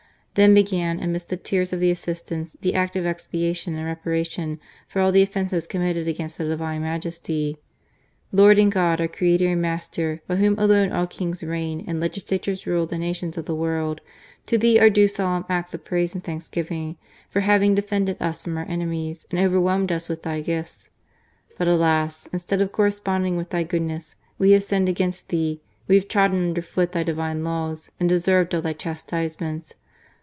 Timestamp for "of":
1.73-1.81, 2.95-3.05, 13.37-13.43, 15.73-15.83, 22.61-22.71